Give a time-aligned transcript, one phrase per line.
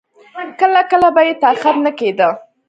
[0.59, 2.29] کله کله به يې طاقت نه کېده.